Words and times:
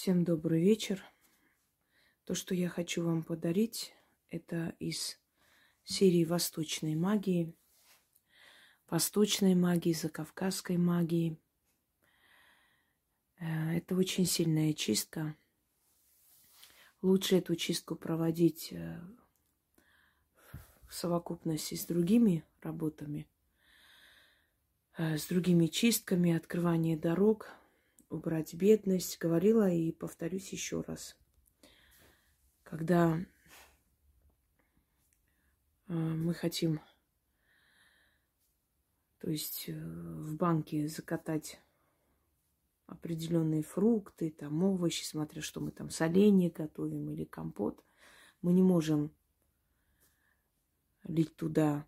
Всем 0.00 0.24
добрый 0.24 0.62
вечер. 0.62 1.04
То, 2.24 2.34
что 2.34 2.54
я 2.54 2.70
хочу 2.70 3.04
вам 3.04 3.22
подарить, 3.22 3.92
это 4.30 4.74
из 4.78 5.20
серии 5.84 6.24
восточной 6.24 6.94
магии, 6.94 7.54
восточной 8.88 9.54
магии, 9.54 9.92
закавказской 9.92 10.78
магии. 10.78 11.38
Э, 13.40 13.76
это 13.76 13.94
очень 13.94 14.24
сильная 14.24 14.72
чистка. 14.72 15.36
Лучше 17.02 17.36
эту 17.36 17.54
чистку 17.54 17.94
проводить 17.94 18.72
э, 18.72 19.02
в 20.88 20.94
совокупности 20.94 21.74
с 21.74 21.84
другими 21.84 22.42
работами, 22.62 23.28
э, 24.96 25.18
с 25.18 25.26
другими 25.26 25.66
чистками, 25.66 26.34
открывание 26.34 26.96
дорог– 26.96 27.50
убрать 28.10 28.54
бедность. 28.54 29.18
Говорила 29.18 29.70
и 29.70 29.92
повторюсь 29.92 30.52
еще 30.52 30.82
раз. 30.82 31.16
Когда 32.62 33.18
э, 35.88 35.92
мы 35.92 36.34
хотим, 36.34 36.80
то 39.18 39.30
есть 39.30 39.68
э, 39.68 39.72
в 39.72 40.36
банке 40.36 40.86
закатать 40.88 41.60
определенные 42.86 43.62
фрукты, 43.62 44.30
там 44.30 44.62
овощи, 44.62 45.04
смотря 45.04 45.40
что 45.40 45.60
мы 45.60 45.70
там 45.70 45.90
соленье 45.90 46.50
готовим 46.50 47.10
или 47.10 47.24
компот, 47.24 47.82
мы 48.42 48.52
не 48.52 48.62
можем 48.62 49.12
лить 51.04 51.34
туда 51.36 51.86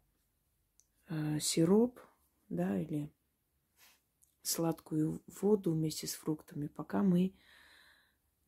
э, 1.08 1.38
сироп, 1.40 2.00
да, 2.48 2.78
или 2.78 3.12
сладкую 4.42 5.22
воду 5.40 5.72
вместе 5.72 6.06
с 6.06 6.14
фруктами, 6.14 6.66
пока 6.66 7.02
мы 7.02 7.34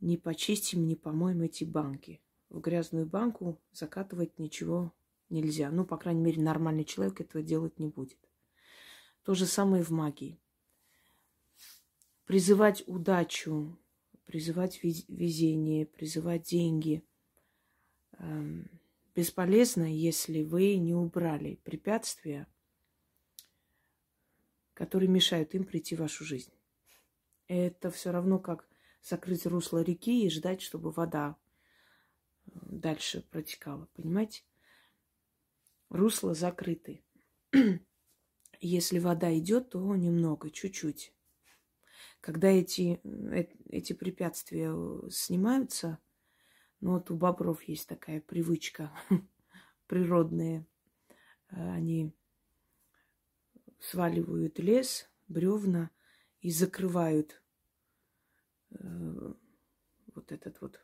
не 0.01 0.17
почистим, 0.17 0.87
не 0.87 0.97
помоем 0.97 1.43
эти 1.43 1.65
банки. 1.65 2.21
В 2.51 2.61
грязную 2.61 3.07
банку 3.07 3.61
закатывать 3.73 4.39
ничего 4.39 4.93
нельзя. 5.31 5.71
Ну, 5.71 5.85
по 5.85 5.97
крайней 5.97 6.21
мере, 6.21 6.43
нормальный 6.43 6.85
человек 6.85 7.21
этого 7.21 7.43
делать 7.43 7.79
не 7.79 7.89
будет. 7.89 8.19
То 9.25 9.35
же 9.35 9.47
самое 9.47 9.83
в 9.83 9.91
магии. 9.91 10.39
Призывать 12.27 12.85
удачу, 12.87 13.79
призывать 14.27 14.83
везение, 14.83 15.87
призывать 15.87 16.45
деньги 16.45 17.05
эм, 18.19 18.69
бесполезно, 19.15 19.85
если 19.85 20.43
вы 20.43 20.77
не 20.77 20.95
убрали 20.95 21.61
препятствия 21.65 22.47
которые 24.75 25.09
мешают 25.09 25.55
им 25.55 25.65
прийти 25.65 25.97
в 25.97 26.01
вашу 26.01 26.25
жизнь. 26.25 26.53
Это 27.47 27.91
все 27.91 28.11
равно 28.11 28.39
как 28.39 28.69
закрыть 29.03 29.47
русло 29.47 29.83
реки 29.83 30.25
и 30.25 30.31
ждать, 30.31 30.61
чтобы 30.61 30.91
вода 30.91 31.37
э, 32.47 32.51
дальше 32.63 33.27
протекала. 33.31 33.89
Понимаете? 33.95 34.43
Русло 35.91 36.35
закрыты. 36.35 37.03
Если 38.61 38.99
вода 38.99 39.37
идет, 39.39 39.71
то 39.71 39.95
немного, 39.95 40.51
чуть-чуть. 40.51 41.13
Когда 42.21 42.49
эти, 42.49 43.01
э, 43.05 43.47
эти 43.69 43.93
препятствия 43.93 44.73
э, 44.75 45.11
снимаются, 45.11 45.99
ну 46.81 46.93
вот 46.93 47.11
у 47.11 47.17
бобров 47.17 47.63
есть 47.65 47.89
такая 47.89 48.21
привычка 48.21 48.91
природная, 49.87 50.67
они 51.49 52.13
сваливают 53.91 54.59
лес, 54.59 55.11
бревна 55.29 55.91
и 56.41 56.51
закрывают 56.51 57.43
э, 58.71 59.35
вот 60.15 60.33
этот 60.33 60.61
вот 60.61 60.81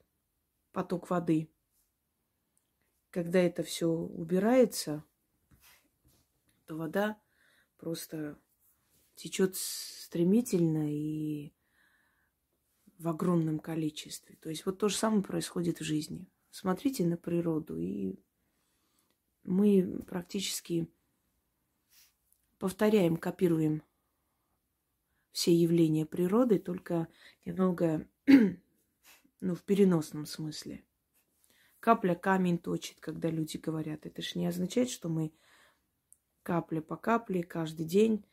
поток 0.72 1.08
воды. 1.08 1.50
Когда 3.10 3.40
это 3.40 3.62
все 3.62 3.88
убирается, 3.88 5.04
то 6.66 6.76
вода 6.76 7.20
просто 7.78 8.38
течет 9.14 9.56
стремительно 9.56 10.94
и 10.94 11.52
в 12.98 13.08
огромном 13.08 13.58
количестве. 13.58 14.36
То 14.36 14.50
есть 14.50 14.66
вот 14.66 14.78
то 14.78 14.88
же 14.88 14.96
самое 14.96 15.22
происходит 15.22 15.80
в 15.80 15.84
жизни. 15.84 16.30
Смотрите 16.50 17.06
на 17.06 17.16
природу, 17.16 17.78
и 17.78 18.20
мы 19.42 20.02
практически 20.06 20.88
повторяем, 22.60 23.16
копируем 23.16 23.82
все 25.32 25.52
явления 25.52 26.06
природы, 26.06 26.58
только 26.58 27.08
немного, 27.44 28.06
ну, 29.40 29.54
в 29.54 29.62
переносном 29.64 30.26
смысле. 30.26 30.84
Капля 31.80 32.14
камень 32.14 32.58
точит, 32.58 33.00
когда 33.00 33.30
люди 33.30 33.56
говорят. 33.56 34.04
Это 34.04 34.20
же 34.20 34.38
не 34.38 34.46
означает, 34.46 34.90
что 34.90 35.08
мы 35.08 35.32
капля 36.42 36.82
по 36.82 36.96
капле 36.96 37.42
каждый 37.42 37.86
день 37.86 38.26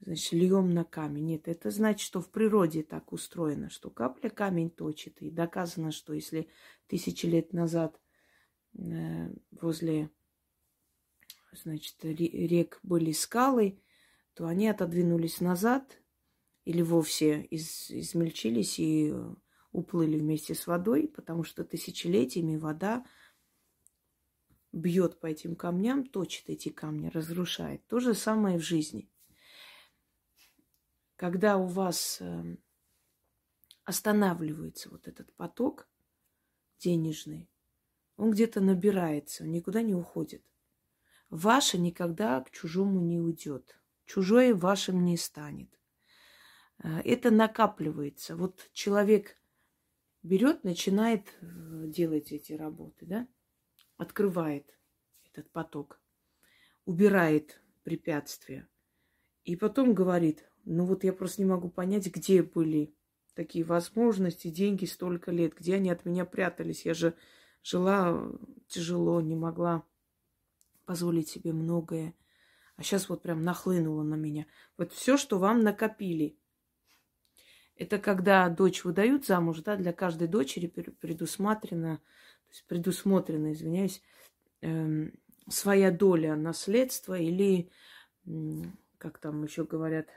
значит, 0.00 0.32
льем 0.32 0.74
на 0.74 0.84
камень. 0.84 1.24
Нет, 1.24 1.48
это 1.48 1.70
значит, 1.70 2.06
что 2.06 2.20
в 2.20 2.30
природе 2.30 2.82
так 2.82 3.10
устроено, 3.12 3.70
что 3.70 3.88
капля 3.88 4.28
камень 4.28 4.68
точит. 4.68 5.22
И 5.22 5.30
доказано, 5.30 5.90
что 5.92 6.12
если 6.12 6.48
тысячи 6.88 7.24
лет 7.24 7.54
назад 7.54 7.98
э, 8.74 9.32
возле 9.50 10.10
значит, 11.52 11.96
рек 12.02 12.78
были 12.82 13.12
скалы, 13.12 13.80
то 14.34 14.46
они 14.46 14.68
отодвинулись 14.68 15.40
назад 15.40 16.00
или 16.64 16.82
вовсе 16.82 17.42
из, 17.42 17.90
измельчились 17.90 18.78
и 18.78 19.14
уплыли 19.72 20.18
вместе 20.18 20.54
с 20.54 20.66
водой, 20.66 21.08
потому 21.08 21.44
что 21.44 21.64
тысячелетиями 21.64 22.56
вода 22.56 23.04
бьет 24.72 25.20
по 25.20 25.26
этим 25.26 25.54
камням, 25.56 26.06
точит 26.06 26.48
эти 26.48 26.70
камни, 26.70 27.08
разрушает. 27.08 27.86
То 27.86 28.00
же 28.00 28.14
самое 28.14 28.58
в 28.58 28.62
жизни. 28.62 29.10
Когда 31.16 31.56
у 31.56 31.66
вас 31.66 32.18
э, 32.20 32.56
останавливается 33.84 34.90
вот 34.90 35.08
этот 35.08 35.32
поток 35.34 35.88
денежный, 36.78 37.48
он 38.16 38.30
где-то 38.30 38.60
набирается, 38.60 39.44
он 39.44 39.52
никуда 39.52 39.82
не 39.82 39.94
уходит. 39.94 40.44
Ваше 41.32 41.78
никогда 41.78 42.42
к 42.42 42.50
чужому 42.50 43.00
не 43.00 43.18
уйдет. 43.18 43.80
Чужое 44.04 44.54
вашим 44.54 45.02
не 45.02 45.16
станет. 45.16 45.70
Э, 46.84 47.00
это 47.06 47.30
накапливается. 47.30 48.36
Вот 48.36 48.68
человек 48.74 49.38
берет, 50.22 50.62
начинает 50.62 51.28
э, 51.40 51.84
делать 51.86 52.32
эти 52.32 52.52
работы, 52.52 53.06
да, 53.06 53.26
открывает 53.96 54.78
этот 55.24 55.50
поток, 55.50 56.02
убирает 56.84 57.62
препятствия. 57.82 58.68
И 59.44 59.56
потом 59.56 59.94
говорит, 59.94 60.46
ну 60.66 60.84
вот 60.84 61.02
я 61.02 61.14
просто 61.14 61.40
не 61.40 61.48
могу 61.48 61.70
понять, 61.70 62.14
где 62.14 62.42
были 62.42 62.94
такие 63.32 63.64
возможности, 63.64 64.48
деньги 64.48 64.84
столько 64.84 65.30
лет, 65.30 65.54
где 65.54 65.76
они 65.76 65.88
от 65.88 66.04
меня 66.04 66.26
прятались. 66.26 66.84
Я 66.84 66.92
же 66.92 67.16
жила 67.62 68.22
тяжело, 68.68 69.22
не 69.22 69.34
могла 69.34 69.86
позволить 70.84 71.28
себе 71.28 71.52
многое. 71.52 72.14
А 72.76 72.82
сейчас 72.82 73.08
вот 73.08 73.22
прям 73.22 73.42
нахлынуло 73.42 74.02
на 74.02 74.14
меня. 74.14 74.46
Вот 74.76 74.92
все, 74.92 75.16
что 75.16 75.38
вам 75.38 75.62
накопили. 75.62 76.36
Это 77.76 77.98
когда 77.98 78.48
дочь 78.48 78.84
выдают 78.84 79.26
замуж, 79.26 79.60
да, 79.60 79.76
для 79.76 79.92
каждой 79.92 80.28
дочери 80.28 80.66
предусмотрено, 80.66 81.96
то 81.96 82.50
есть 82.50 82.66
предусмотрено, 82.66 83.52
извиняюсь, 83.52 84.02
эм, 84.60 85.12
своя 85.48 85.90
доля 85.90 86.36
наследства 86.36 87.18
или, 87.18 87.70
как 88.98 89.18
там 89.18 89.42
еще 89.44 89.64
говорят, 89.64 90.08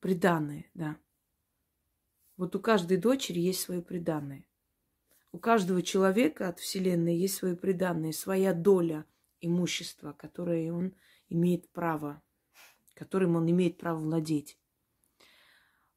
приданные, 0.00 0.70
да. 0.74 0.96
Вот 2.36 2.54
у 2.54 2.60
каждой 2.60 2.98
дочери 2.98 3.40
есть 3.40 3.60
свое 3.60 3.82
приданное. 3.82 4.44
У 5.36 5.38
каждого 5.38 5.82
человека 5.82 6.48
от 6.48 6.60
Вселенной 6.60 7.14
есть 7.14 7.34
свои 7.34 7.54
приданные, 7.54 8.14
своя 8.14 8.54
доля 8.54 9.04
имущества, 9.42 10.14
которое 10.14 10.72
он 10.72 10.94
имеет 11.28 11.68
право, 11.72 12.22
которым 12.94 13.36
он 13.36 13.50
имеет 13.50 13.76
право 13.76 13.98
владеть. 13.98 14.58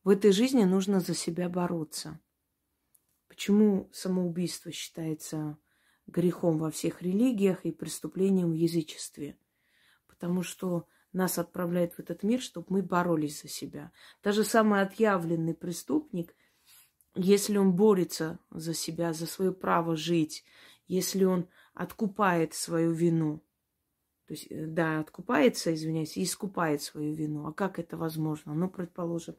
В 0.04 0.10
этой 0.10 0.34
жизни 0.34 0.66
нужно 0.66 1.00
за 1.00 1.16
себя 1.16 1.48
бороться. 1.48 2.20
Почему 3.30 3.90
самоубийство 3.94 4.74
считается 4.74 5.58
грехом 6.06 6.58
во 6.58 6.70
всех 6.70 7.02
религиях 7.02 7.64
и 7.64 7.72
преступлением 7.72 8.52
в 8.52 8.56
язычестве? 8.56 9.38
Потому 10.08 10.44
что 10.44 10.86
нас 11.14 11.38
отправляют 11.38 11.94
в 11.94 12.00
этот 12.00 12.24
мир, 12.24 12.42
чтобы 12.42 12.68
мы 12.72 12.84
боролись 12.84 13.42
за 13.42 13.48
себя. 13.48 13.94
Даже 14.22 14.44
самый 14.44 14.82
отъявленный 14.82 15.54
преступник– 15.54 16.36
если 17.16 17.58
он 17.58 17.74
борется 17.74 18.40
за 18.52 18.74
себя, 18.74 19.14
за 19.14 19.26
свое 19.26 19.52
право 19.52 19.96
жить, 19.96 20.44
если 20.88 21.24
он 21.24 21.48
откупает 21.74 22.54
свою 22.54 22.92
вину, 22.92 23.44
то 24.26 24.34
есть, 24.34 24.48
э, 24.52 24.68
да, 24.68 25.00
откупается, 25.00 25.74
извиняюсь, 25.74 26.16
и 26.16 26.24
искупает 26.24 26.84
свою 26.84 27.16
вину. 27.16 27.48
А 27.48 27.54
как 27.54 27.80
это 27.80 27.98
возможно? 27.98 28.54
Ну, 28.54 28.70
предположим, 28.70 29.36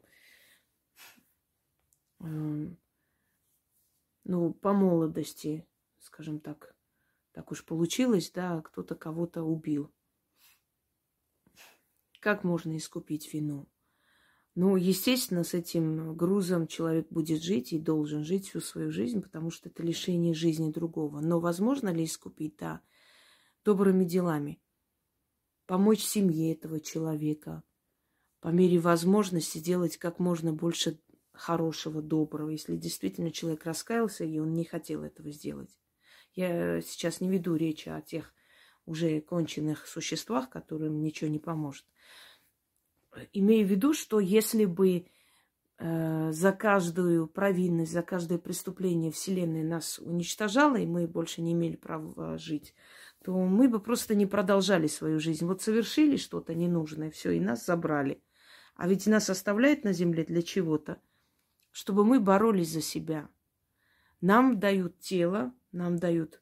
ну, 2.19 2.77
по 4.55 4.73
молодости, 4.73 5.67
скажем 6.01 6.41
так, 6.41 6.75
так 7.33 7.53
уж 7.53 7.65
получилось, 7.65 8.31
да, 8.33 8.61
кто-то 8.63 8.95
кого-то 8.95 9.43
убил. 9.43 9.93
Как 12.21 12.45
можно 12.45 12.77
искупить 12.77 13.33
вину? 13.33 13.67
Ну, 14.63 14.77
естественно, 14.77 15.43
с 15.43 15.55
этим 15.55 16.15
грузом 16.15 16.67
человек 16.67 17.07
будет 17.09 17.43
жить 17.43 17.73
и 17.73 17.79
должен 17.79 18.25
жить 18.25 18.47
всю 18.47 18.61
свою 18.61 18.93
жизнь, 18.93 19.23
потому 19.23 19.51
что 19.51 19.71
это 19.71 19.83
лишение 19.83 20.35
жизни 20.35 20.71
другого. 20.71 21.21
Но 21.21 21.41
возможно 21.41 21.89
ли 21.89 22.05
искупить? 22.05 22.59
Да, 22.59 22.83
добрыми 23.65 24.05
делами. 24.05 24.61
Помочь 25.65 26.05
семье 26.05 26.53
этого 26.53 26.79
человека, 26.79 27.63
по 28.41 28.49
мере 28.49 28.79
возможности 28.79 29.57
делать 29.57 29.97
как 29.97 30.19
можно 30.19 30.53
больше 30.53 31.01
хорошего, 31.33 32.03
доброго, 32.03 32.51
если 32.51 32.77
действительно 32.77 33.31
человек 33.31 33.65
раскаялся 33.65 34.25
и 34.25 34.39
он 34.41 34.53
не 34.53 34.67
хотел 34.67 35.05
этого 35.05 35.31
сделать. 35.31 35.81
Я 36.35 36.83
сейчас 36.83 37.23
не 37.23 37.31
веду 37.31 37.57
речи 37.57 37.89
о 37.89 38.03
тех 38.03 38.35
уже 38.85 39.23
конченных 39.23 39.87
существах, 39.87 40.51
которым 40.51 41.01
ничего 41.01 41.31
не 41.31 41.39
поможет 41.39 41.87
имею 43.33 43.67
в 43.67 43.71
виду, 43.71 43.93
что 43.93 44.21
если 44.21 44.65
бы 44.65 45.07
э, 45.79 46.33
за 46.33 46.53
каждую 46.53 47.27
провинность, 47.27 47.93
за 47.93 48.03
каждое 48.03 48.39
преступление 48.39 49.11
Вселенная 49.11 49.65
нас 49.65 49.99
уничтожала, 49.99 50.77
и 50.77 50.87
мы 50.87 51.07
больше 51.07 51.43
не 51.43 51.53
имели 51.53 51.77
права 51.77 52.39
жить, 52.39 52.75
то 53.25 53.33
мы 53.33 53.69
бы 53.69 53.81
просто 53.81 54.15
не 54.15 54.27
продолжали 54.27 54.87
свою 54.87 55.21
жизнь. 55.21 55.47
Вот 55.47 55.63
совершили 55.63 56.17
что-то 56.17 56.55
ненужное, 56.55 57.11
все, 57.11 57.33
и 57.33 57.41
нас 57.41 57.65
забрали. 57.65 58.23
А 58.77 58.89
ведь 58.89 59.07
нас 59.07 59.29
оставляют 59.29 59.85
на 59.85 59.93
земле 59.93 60.25
для 60.25 60.43
чего-то, 60.43 61.01
чтобы 61.71 62.05
мы 62.05 62.19
боролись 62.19 62.73
за 62.73 62.81
себя. 62.81 63.29
Нам 64.21 64.59
дают 64.59 64.99
тело, 65.01 65.53
нам 65.73 65.97
дают 65.97 66.41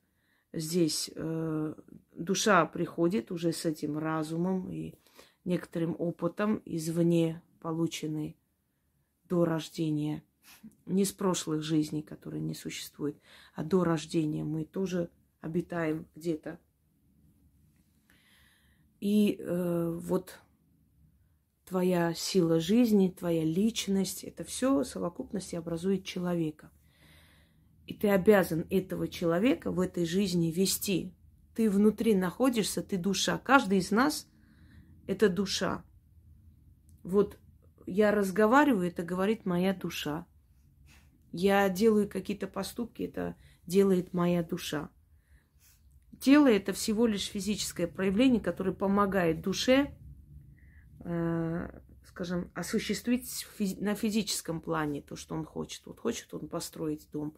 здесь 0.52 1.10
э, 1.14 1.74
душа 2.12 2.66
приходит 2.66 3.30
уже 3.30 3.52
с 3.52 3.64
этим 3.64 3.98
разумом 3.98 4.70
и 4.70 4.94
некоторым 5.48 5.96
опытом 5.98 6.62
извне, 6.66 7.42
полученный 7.60 8.36
до 9.28 9.44
рождения, 9.44 10.22
не 10.86 11.04
с 11.04 11.12
прошлых 11.12 11.62
жизней, 11.62 12.02
которые 12.02 12.40
не 12.42 12.54
существуют, 12.54 13.16
а 13.54 13.64
до 13.64 13.82
рождения 13.82 14.44
мы 14.44 14.64
тоже 14.64 15.10
обитаем 15.40 16.06
где-то. 16.14 16.58
И 19.00 19.38
э, 19.38 19.98
вот 20.00 20.38
твоя 21.64 22.12
сила 22.14 22.60
жизни, 22.60 23.14
твоя 23.16 23.44
личность, 23.44 24.24
это 24.24 24.44
все 24.44 24.80
в 24.80 24.84
совокупности 24.84 25.56
образует 25.56 26.04
человека. 26.04 26.70
И 27.86 27.94
ты 27.94 28.10
обязан 28.10 28.66
этого 28.68 29.08
человека 29.08 29.70
в 29.70 29.80
этой 29.80 30.04
жизни 30.04 30.50
вести. 30.50 31.14
Ты 31.54 31.70
внутри 31.70 32.14
находишься, 32.14 32.82
ты 32.82 32.98
душа. 32.98 33.38
Каждый 33.38 33.78
из 33.78 33.90
нас 33.90 34.28
это 35.08 35.30
душа. 35.30 35.82
Вот 37.02 37.38
я 37.86 38.12
разговариваю, 38.12 38.88
это 38.88 39.02
говорит 39.02 39.46
моя 39.46 39.72
душа. 39.74 40.26
Я 41.32 41.68
делаю 41.70 42.08
какие-то 42.08 42.46
поступки, 42.46 43.04
это 43.04 43.34
делает 43.66 44.12
моя 44.12 44.42
душа. 44.42 44.90
Тело 46.20 46.48
это 46.48 46.74
всего 46.74 47.06
лишь 47.06 47.26
физическое 47.26 47.86
проявление, 47.86 48.40
которое 48.40 48.72
помогает 48.72 49.40
душе, 49.40 49.96
э, 51.00 51.80
скажем, 52.04 52.50
осуществить 52.54 53.46
физи- 53.58 53.82
на 53.82 53.94
физическом 53.94 54.60
плане 54.60 55.00
то, 55.00 55.16
что 55.16 55.34
он 55.34 55.46
хочет. 55.46 55.86
Вот 55.86 56.00
хочет 56.00 56.34
он 56.34 56.48
построить 56.48 57.08
дом, 57.12 57.34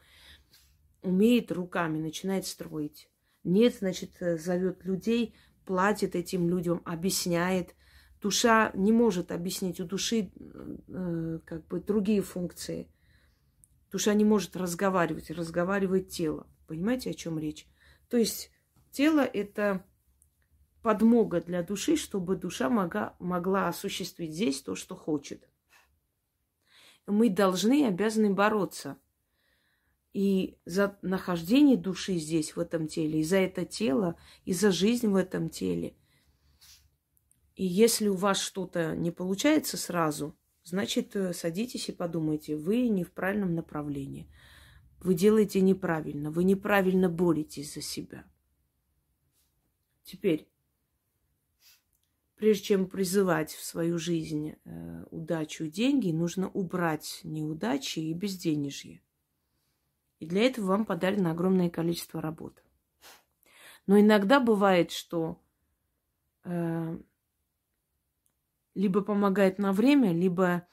умеет 1.02 1.52
руками, 1.52 2.00
начинает 2.00 2.46
строить. 2.46 3.08
Нет, 3.44 3.76
значит, 3.76 4.20
э, 4.20 4.38
зовет 4.38 4.84
людей, 4.84 5.36
платит 5.64 6.14
этим 6.14 6.48
людям, 6.48 6.82
объясняет. 6.84 7.74
Душа 8.20 8.70
не 8.74 8.92
может 8.92 9.32
объяснить, 9.32 9.80
у 9.80 9.84
души 9.84 10.30
э, 10.88 11.38
как 11.44 11.66
бы 11.68 11.80
другие 11.80 12.22
функции. 12.22 12.88
Душа 13.90 14.14
не 14.14 14.24
может 14.24 14.56
разговаривать, 14.56 15.30
разговаривает 15.30 16.08
тело. 16.08 16.46
Понимаете, 16.66 17.10
о 17.10 17.14
чем 17.14 17.38
речь? 17.38 17.66
То 18.08 18.16
есть 18.16 18.50
тело 18.90 19.20
это 19.20 19.84
подмога 20.82 21.40
для 21.40 21.62
души, 21.62 21.96
чтобы 21.96 22.36
душа 22.36 22.68
могла, 22.68 23.16
могла 23.18 23.68
осуществить 23.68 24.32
здесь 24.32 24.62
то, 24.62 24.74
что 24.74 24.94
хочет. 24.94 25.48
Мы 27.06 27.30
должны, 27.30 27.86
обязаны 27.86 28.32
бороться– 28.32 28.98
и 30.12 30.58
за 30.64 30.98
нахождение 31.02 31.76
души 31.76 32.16
здесь, 32.16 32.56
в 32.56 32.60
этом 32.60 32.88
теле, 32.88 33.20
и 33.20 33.24
за 33.24 33.36
это 33.36 33.64
тело, 33.64 34.16
и 34.44 34.52
за 34.52 34.72
жизнь 34.72 35.08
в 35.08 35.16
этом 35.16 35.50
теле. 35.50 35.94
И 37.54 37.64
если 37.64 38.08
у 38.08 38.14
вас 38.14 38.40
что-то 38.40 38.96
не 38.96 39.10
получается 39.10 39.76
сразу, 39.76 40.36
значит, 40.64 41.14
э, 41.14 41.32
садитесь 41.32 41.88
и 41.88 41.92
подумайте, 41.92 42.56
вы 42.56 42.88
не 42.88 43.04
в 43.04 43.12
правильном 43.12 43.54
направлении. 43.54 44.28
Вы 45.00 45.14
делаете 45.14 45.60
неправильно, 45.60 46.30
вы 46.30 46.44
неправильно 46.44 47.08
боретесь 47.08 47.74
за 47.74 47.80
себя. 47.80 48.24
Теперь, 50.04 50.48
прежде 52.36 52.64
чем 52.64 52.88
призывать 52.88 53.52
в 53.52 53.64
свою 53.64 53.98
жизнь 53.98 54.54
э, 54.64 55.04
удачу 55.10 55.64
и 55.64 55.70
деньги, 55.70 56.10
нужно 56.10 56.50
убрать 56.50 57.20
неудачи 57.22 58.00
и 58.00 58.12
безденежье. 58.12 59.02
И 60.20 60.26
для 60.26 60.42
этого 60.42 60.66
вам 60.66 60.84
подарено 60.84 61.32
огромное 61.32 61.70
количество 61.70 62.20
работ. 62.20 62.62
Но 63.86 63.98
иногда 63.98 64.38
бывает, 64.38 64.92
что 64.92 65.42
э, 66.44 66.98
либо 68.74 69.00
помогает 69.00 69.58
на 69.58 69.72
время, 69.72 70.12
либо 70.12 70.68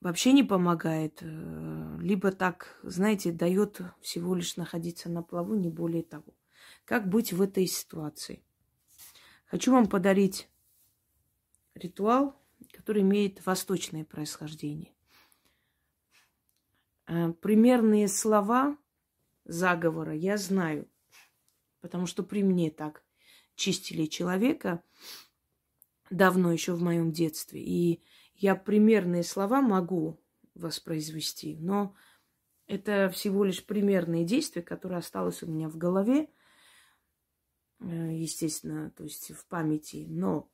вообще 0.00 0.32
не 0.32 0.42
помогает, 0.42 1.18
э, 1.22 1.98
либо 2.00 2.32
так, 2.32 2.78
знаете, 2.82 3.30
дает 3.30 3.80
всего 4.00 4.34
лишь 4.34 4.56
находиться 4.56 5.08
на 5.08 5.22
плаву, 5.22 5.54
не 5.54 5.70
более 5.70 6.02
того. 6.02 6.34
Как 6.84 7.08
быть 7.08 7.32
в 7.32 7.40
этой 7.40 7.66
ситуации? 7.68 8.44
Хочу 9.46 9.70
вам 9.70 9.86
подарить 9.86 10.48
ритуал, 11.74 12.36
который 12.72 13.02
имеет 13.02 13.46
восточное 13.46 14.04
происхождение. 14.04 14.92
Э, 17.12 17.32
примерные 17.32 18.08
слова 18.08 18.78
заговора 19.44 20.14
я 20.14 20.38
знаю, 20.38 20.88
потому 21.82 22.06
что 22.06 22.22
при 22.22 22.42
мне 22.42 22.70
так 22.70 23.04
чистили 23.54 24.06
человека 24.06 24.82
давно 26.08 26.52
еще 26.52 26.72
в 26.72 26.82
моем 26.82 27.12
детстве. 27.12 27.60
И 27.62 28.02
я 28.34 28.54
примерные 28.54 29.24
слова 29.24 29.60
могу 29.60 30.22
воспроизвести, 30.54 31.58
но 31.60 31.94
это 32.66 33.10
всего 33.10 33.44
лишь 33.44 33.64
примерные 33.64 34.24
действия, 34.24 34.62
которые 34.62 34.98
осталось 34.98 35.42
у 35.42 35.46
меня 35.46 35.68
в 35.68 35.76
голове, 35.76 36.30
э, 37.80 38.14
естественно, 38.14 38.90
то 38.90 39.04
есть 39.04 39.32
в 39.32 39.44
памяти. 39.48 40.06
Но 40.08 40.50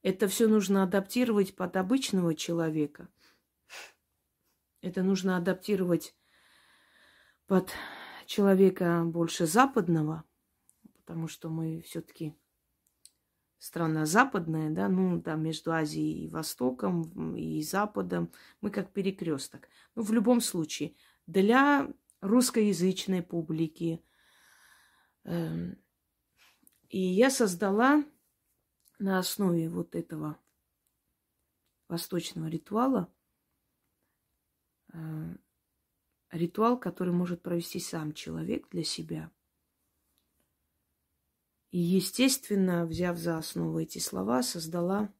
это 0.00 0.28
все 0.28 0.48
нужно 0.48 0.82
адаптировать 0.82 1.54
под 1.54 1.76
обычного 1.76 2.34
человека– 2.34 3.10
это 4.86 5.02
нужно 5.02 5.36
адаптировать 5.36 6.14
под 7.46 7.70
человека 8.26 9.02
больше 9.04 9.46
западного, 9.46 10.24
потому 10.94 11.28
что 11.28 11.48
мы 11.48 11.82
все-таки 11.82 12.34
страна 13.58 14.06
западная, 14.06 14.70
да, 14.70 14.88
ну, 14.88 15.20
да, 15.20 15.34
между 15.34 15.72
Азией 15.72 16.24
и 16.24 16.28
Востоком, 16.28 17.34
и 17.36 17.62
Западом, 17.62 18.32
мы 18.60 18.70
как 18.70 18.92
перекресток. 18.92 19.68
Ну, 19.94 20.02
в 20.02 20.12
любом 20.12 20.40
случае, 20.40 20.94
для 21.26 21.92
русскоязычной 22.20 23.22
публики. 23.22 24.04
Э, 25.24 25.74
и 26.88 27.00
я 27.00 27.30
создала 27.30 28.04
на 28.98 29.18
основе 29.18 29.68
вот 29.68 29.94
этого 29.94 30.38
восточного 31.88 32.46
ритуала 32.46 33.12
ритуал, 36.30 36.78
который 36.78 37.12
может 37.12 37.42
провести 37.42 37.80
сам 37.80 38.12
человек 38.12 38.68
для 38.70 38.84
себя. 38.84 39.30
И, 41.70 41.78
естественно, 41.78 42.86
взяв 42.86 43.18
за 43.18 43.38
основу 43.38 43.78
эти 43.78 43.98
слова, 43.98 44.42
создала 44.42 45.12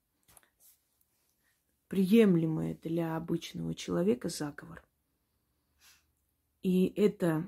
приемлемый 1.89 2.75
для 2.75 3.17
обычного 3.17 3.75
человека 3.75 4.29
заговор. 4.29 4.83
И 6.63 6.87
эта 6.97 7.45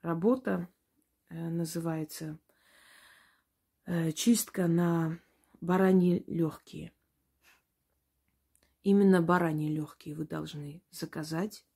работа 0.00 0.68
э, 1.28 1.48
называется 1.50 2.38
э, 3.84 4.12
чистка 4.12 4.66
на 4.66 5.20
бараньи 5.60 6.24
легкие. 6.26 6.92
Именно 8.86 9.20
бараньи 9.20 9.68
легкие 9.68 10.14
вы 10.14 10.26
должны 10.26 10.80
заказать. 10.92 11.66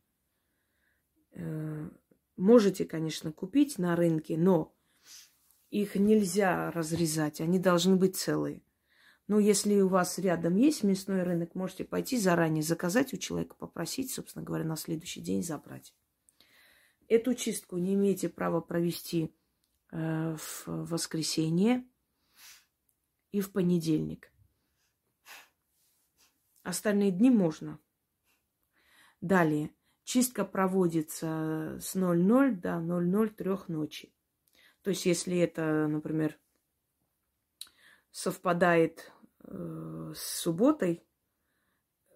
Э, 1.33 1.91
можете, 2.37 2.85
конечно, 2.85 3.33
купить 3.33 3.79
на 3.79 3.97
рынке, 3.97 4.39
но 4.39 4.73
их 5.71 5.97
нельзя 5.97 6.71
разрезать, 6.71 7.41
они 7.41 7.59
должны 7.59 7.97
быть 7.97 8.15
целые. 8.15 8.63
Но 9.27 9.41
если 9.41 9.81
у 9.81 9.89
вас 9.89 10.21
рядом 10.21 10.55
есть 10.55 10.85
мясной 10.85 11.25
рынок, 11.25 11.57
можете 11.57 11.85
пойти 11.85 12.17
заранее 12.17 12.63
заказать 12.63 13.13
у 13.13 13.17
человека, 13.17 13.57
попросить, 13.57 14.13
собственно 14.13 14.45
говоря, 14.45 14.65
на 14.65 14.77
следующий 14.77 15.21
день 15.21 15.43
забрать. 15.43 15.93
Эту 17.09 17.35
чистку 17.35 17.79
не 17.79 17.95
имеете 17.95 18.29
права 18.29 18.61
провести 18.61 19.35
э, 19.91 20.37
в 20.37 20.65
воскресенье 20.69 21.85
и 23.33 23.41
в 23.41 23.51
понедельник. 23.51 24.31
Остальные 26.71 27.11
дни 27.11 27.31
можно. 27.31 27.81
Далее. 29.21 29.75
Чистка 30.05 30.45
проводится 30.45 31.77
с 31.81 31.97
00 31.97 32.55
до 32.55 32.79
00.3 32.79 33.65
ночи. 33.67 34.15
То 34.83 34.91
есть, 34.91 35.05
если 35.05 35.37
это, 35.39 35.89
например, 35.89 36.39
совпадает 38.13 39.11
э, 39.43 40.13
с 40.15 40.23
субботой, 40.43 41.05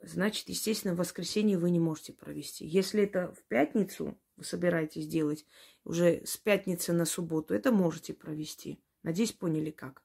значит, 0.02 0.48
естественно, 0.48 0.94
в 0.94 0.98
воскресенье 0.98 1.58
вы 1.58 1.70
не 1.70 1.80
можете 1.80 2.12
провести. 2.12 2.64
Если 2.64 3.02
это 3.02 3.32
в 3.32 3.42
пятницу 3.48 4.16
вы 4.36 4.44
собираетесь 4.44 5.08
делать, 5.08 5.44
уже 5.82 6.24
с 6.24 6.36
пятницы 6.36 6.92
на 6.92 7.06
субботу, 7.06 7.54
это 7.54 7.72
можете 7.72 8.14
провести. 8.14 8.80
Надеюсь, 9.02 9.32
поняли 9.32 9.72
как. 9.72 10.03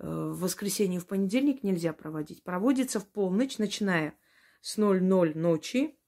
Э, 0.00 0.30
в 0.32 0.40
воскресенье 0.40 0.98
в 0.98 1.06
понедельник 1.06 1.62
нельзя 1.62 1.92
проводить. 1.92 2.42
Проводится 2.42 3.00
в 3.00 3.06
полночь, 3.06 3.58
начиная 3.58 4.14
с 4.62 4.78
00 4.78 5.34
ночи 5.34 5.98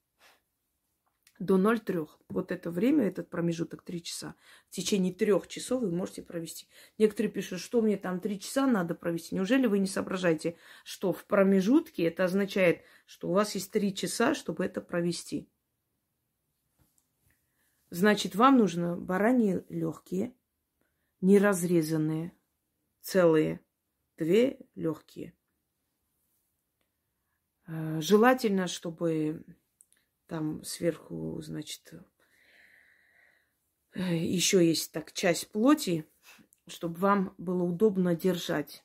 до 1.39 1.59
0,3. 1.59 2.09
Вот 2.31 2.53
это 2.53 2.71
время, 2.71 3.07
этот 3.07 3.29
промежуток 3.29 3.83
3 3.83 4.03
часа, 4.03 4.35
в 4.69 4.71
течение 4.71 5.13
трех 5.13 5.47
часов 5.47 5.83
вы 5.83 5.91
можете 5.91 6.23
провести. 6.23 6.69
Некоторые 6.97 7.31
пишут, 7.31 7.61
что 7.61 7.83
мне 7.83 7.99
там 7.99 8.21
3 8.21 8.41
часа 8.41 8.67
надо 8.67 8.95
провести. 8.95 9.35
Неужели 9.35 9.67
вы 9.67 9.79
не 9.79 9.87
соображаете, 9.87 10.57
что 10.85 11.13
в 11.13 11.27
промежутке 11.27 12.05
это 12.05 12.25
означает, 12.25 12.83
что 13.05 13.29
у 13.29 13.33
вас 13.33 13.55
есть 13.55 13.71
3 13.73 13.95
часа, 13.95 14.35
чтобы 14.35 14.65
это 14.65 14.81
провести? 14.81 15.51
Значит, 17.91 18.35
вам 18.37 18.57
нужно 18.57 18.97
бараньи 18.97 19.67
легкие, 19.69 20.35
не 21.21 21.39
разрезанные, 21.39 22.33
целые, 23.03 23.61
две 24.23 24.59
легкие. 24.75 25.35
Э, 27.67 28.01
желательно, 28.01 28.67
чтобы 28.67 29.45
там 30.27 30.63
сверху, 30.65 31.41
значит, 31.43 31.93
э, 33.95 34.17
еще 34.17 34.67
есть 34.67 34.93
так 34.93 35.13
часть 35.13 35.51
плоти, 35.51 36.07
чтобы 36.67 36.99
вам 36.99 37.35
было 37.39 37.63
удобно 37.63 38.15
держать 38.15 38.85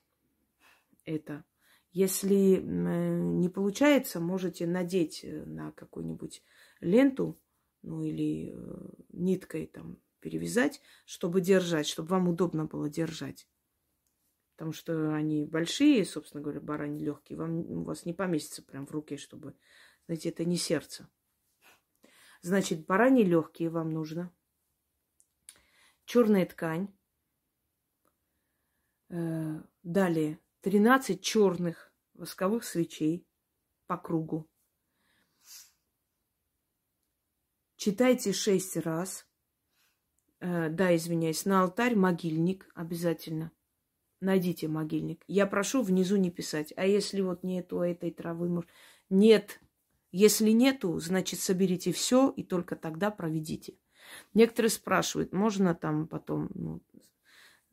это. 1.06 1.44
Если 1.92 2.62
не 2.62 3.50
получается, 3.50 4.20
можете 4.20 4.68
надеть 4.68 5.24
э, 5.24 5.46
на 5.46 5.72
какую-нибудь 5.72 6.44
ленту, 6.80 7.40
ну 7.82 8.04
или 8.04 8.54
э, 8.54 8.90
ниткой 9.14 9.68
там 9.68 9.98
перевязать, 10.20 10.82
чтобы 11.06 11.42
держать, 11.42 11.88
чтобы 11.88 12.10
вам 12.10 12.28
удобно 12.30 12.66
было 12.66 12.90
держать. 12.90 13.48
Потому 14.58 14.74
что 14.74 15.14
они 15.14 15.46
большие, 15.46 16.04
собственно 16.04 16.42
говоря, 16.42 16.60
барани 16.60 16.98
легкие, 16.98 17.38
вам, 17.38 17.60
у 17.60 17.84
вас 17.84 18.06
не 18.06 18.14
поместится 18.14 18.64
прям 18.64 18.88
в 18.88 18.92
руке, 18.92 19.16
чтобы, 19.16 19.56
знаете, 20.08 20.30
это 20.30 20.46
не 20.46 20.58
сердце. 20.58 21.08
Значит, 22.42 22.88
бараньи 22.88 23.24
легкие 23.24 23.70
вам 23.70 23.92
нужно. 23.92 24.34
Черная 26.06 26.48
ткань. 26.48 26.92
Э, 29.10 29.62
далее 29.84 30.40
13 30.62 31.22
черных 31.22 31.94
восковых 32.16 32.64
свечей 32.64 33.28
по 33.86 33.96
кругу. 33.96 34.50
Читайте 37.76 38.34
шесть 38.34 38.76
раз. 38.78 39.28
Э, 40.40 40.70
да, 40.70 40.96
извиняюсь, 40.96 41.46
на 41.46 41.62
алтарь 41.62 41.96
могильник 41.96 42.68
обязательно. 42.74 43.52
Найдите 44.20 44.68
могильник. 44.68 45.24
Я 45.28 45.46
прошу 45.46 45.84
внизу 45.84 46.16
не 46.16 46.32
писать. 46.32 46.74
А 46.76 46.86
если 46.86 47.22
вот 47.22 47.44
нету 47.44 47.82
этой 47.82 48.12
травы, 48.12 48.50
может... 48.50 48.70
нет 49.10 49.60
если 50.12 50.52
нету, 50.52 51.00
значит, 51.00 51.40
соберите 51.40 51.92
все 51.92 52.30
и 52.30 52.44
только 52.44 52.76
тогда 52.76 53.12
проведите. 53.12 53.76
Некоторые 54.34 54.70
спрашивают, 54.70 55.34
можно 55.34 55.76
там 55.76 56.08
потом 56.08 56.50
ну, 56.56 56.82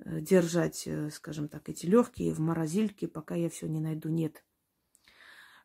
э, 0.01 0.21
держать, 0.21 0.83
э, 0.87 1.11
скажем 1.11 1.49
так, 1.49 1.69
эти 1.69 1.87
легкие 1.87 2.35
в 2.35 2.41
морозильке, 2.41 3.07
пока 3.07 3.37
я 3.37 3.49
все 3.49 3.69
не 3.69 3.81
найду. 3.81 4.09
Нет. 4.09 4.45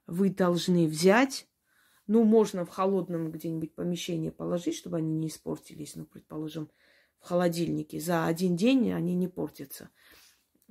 Вы 0.06 0.30
должны 0.30 0.88
взять, 0.88 1.48
ну, 2.06 2.24
можно 2.24 2.66
в 2.66 2.70
холодном 2.70 3.32
где-нибудь 3.32 3.74
помещении 3.74 4.30
положить, 4.30 4.76
чтобы 4.76 4.98
они 4.98 5.14
не 5.16 5.30
испортились, 5.30 5.96
ну, 5.96 6.06
предположим, 6.06 6.70
в 7.20 7.26
холодильнике. 7.26 8.00
За 8.00 8.26
один 8.28 8.56
день 8.56 8.92
они 8.94 9.16
не 9.16 9.28
портятся. 9.28 9.90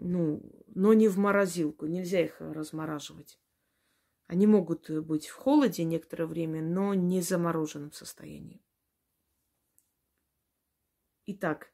Ну, 0.01 0.41
но 0.69 0.95
не 0.95 1.09
в 1.09 1.19
морозилку, 1.19 1.87
нельзя 1.87 2.25
их 2.25 2.41
размораживать. 2.41 3.41
Они 4.29 4.47
могут 4.47 4.89
быть 4.91 5.27
в 5.27 5.35
холоде 5.35 5.83
некоторое 5.83 6.27
время, 6.27 6.63
но 6.63 6.95
не 6.95 7.21
в 7.21 7.25
замороженном 7.25 7.93
состоянии. 7.93 8.63
Итак, 11.27 11.73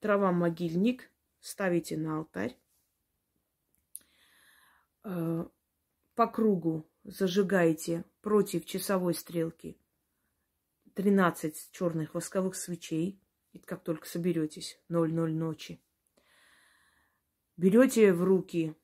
трава 0.00 0.32
могильник 0.32 1.10
ставите 1.40 1.96
на 1.96 2.18
алтарь. 2.18 2.58
Э, 5.04 5.46
по 6.16 6.26
кругу 6.26 6.90
зажигаете 7.04 8.04
против 8.20 8.64
часовой 8.64 9.14
стрелки 9.14 9.78
13 10.94 11.70
черных 11.70 12.14
восковых 12.14 12.56
свечей. 12.56 13.20
И 13.52 13.60
как 13.60 13.84
только 13.84 14.08
соберетесь, 14.08 14.80
00 14.88 15.32
ночи. 15.32 15.83
Берете 17.56 18.12
в 18.12 18.24
руки 18.24 18.74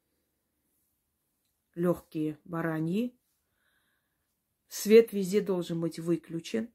легкие 1.75 2.39
бараньи. 2.45 3.19
Свет 4.69 5.13
везде 5.13 5.41
должен 5.41 5.81
быть 5.81 5.99
выключен. 5.99 6.73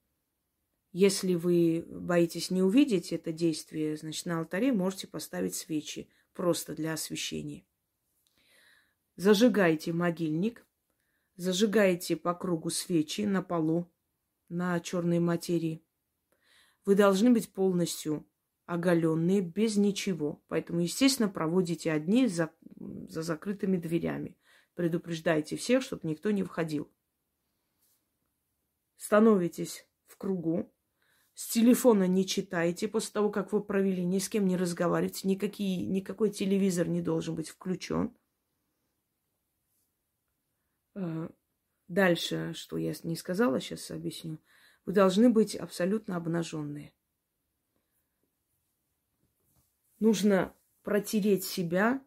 Если 0.91 1.35
вы 1.35 1.85
боитесь 1.87 2.51
не 2.51 2.61
увидеть 2.61 3.13
это 3.13 3.31
действие, 3.31 3.95
значит, 3.95 4.25
на 4.25 4.39
алтаре 4.39 4.73
можете 4.73 5.07
поставить 5.07 5.55
свечи 5.55 6.09
просто 6.33 6.75
для 6.75 6.93
освещения. 6.93 7.65
Зажигайте 9.15 9.93
могильник, 9.93 10.67
зажигайте 11.37 12.17
по 12.17 12.33
кругу 12.33 12.69
свечи 12.69 13.21
на 13.21 13.41
полу, 13.41 13.89
на 14.49 14.77
черной 14.81 15.19
материи. 15.19 15.81
Вы 16.83 16.95
должны 16.95 17.31
быть 17.31 17.53
полностью 17.53 18.27
оголенные, 18.65 19.41
без 19.41 19.77
ничего. 19.77 20.43
Поэтому, 20.47 20.81
естественно, 20.81 21.29
проводите 21.29 21.91
одни 21.91 22.27
за, 22.27 22.51
за 23.07 23.21
закрытыми 23.21 23.77
дверями 23.77 24.37
предупреждайте 24.75 25.55
всех, 25.55 25.81
чтобы 25.81 26.07
никто 26.07 26.31
не 26.31 26.43
входил. 26.43 26.91
Становитесь 28.97 29.87
в 30.05 30.17
кругу, 30.17 30.71
с 31.33 31.47
телефона 31.49 32.07
не 32.07 32.25
читайте 32.25 32.87
после 32.87 33.11
того, 33.11 33.29
как 33.29 33.51
вы 33.51 33.63
провели, 33.63 34.05
ни 34.05 34.19
с 34.19 34.29
кем 34.29 34.45
не 34.45 34.55
разговаривайте, 34.55 35.27
никакие, 35.27 35.85
никакой 35.85 36.29
телевизор 36.29 36.87
не 36.87 37.01
должен 37.01 37.35
быть 37.35 37.49
включен. 37.49 38.15
Э, 40.93 41.29
дальше, 41.87 42.53
что 42.53 42.77
я 42.77 42.93
не 43.03 43.15
сказала, 43.15 43.59
сейчас 43.59 43.91
объясню. 43.91 44.39
Вы 44.85 44.93
должны 44.93 45.29
быть 45.29 45.55
абсолютно 45.55 46.15
обнаженные. 46.15 46.94
Нужно 50.05 50.55
протереть 50.83 51.43
себя 51.43 51.99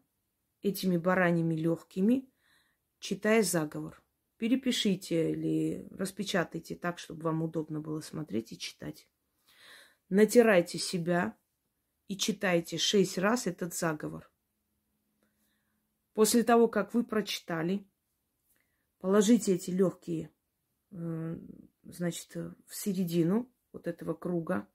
этими 0.61 0.95
бараньими 0.95 1.53
легкими, 1.53 2.29
читая 2.97 3.43
заговор. 3.43 4.01
Перепишите 4.37 5.33
или 5.33 5.85
распечатайте 5.91 6.77
так, 6.77 6.97
чтобы 6.97 7.23
вам 7.23 7.41
удобно 7.41 7.81
было 7.81 7.99
смотреть 7.99 8.53
и 8.53 8.57
читать. 8.57 9.09
Натирайте 10.07 10.77
себя 10.77 11.37
и 12.07 12.15
читайте 12.15 12.77
шесть 12.77 13.17
раз 13.17 13.47
этот 13.47 13.73
заговор. 13.73 14.31
После 16.13 16.43
того, 16.43 16.69
как 16.69 16.93
вы 16.93 17.03
прочитали, 17.03 17.85
положите 18.99 19.55
эти 19.55 19.71
легкие, 19.71 20.31
э, 20.91 21.37
значит, 21.83 22.33
в 22.33 22.73
середину 22.73 23.51
вот 23.73 23.87
этого 23.87 24.13
круга. 24.13 24.69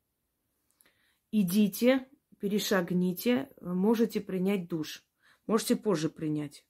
Идите, 1.30 2.06
перешагните, 2.44 3.48
можете 3.62 4.20
принять 4.20 4.68
душ. 4.68 5.02
Можете 5.46 5.76
позже 5.76 6.10
принять. 6.10 6.66